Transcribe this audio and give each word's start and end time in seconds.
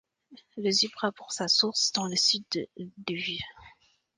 Le 0.57 0.71
Zubra 0.71 1.11
prend 1.11 1.29
sa 1.29 1.47
source 1.47 1.91
dans 1.91 2.07
le 2.07 2.15
Sud 2.15 2.43
de 2.55 2.89
Lviv. 3.13 3.39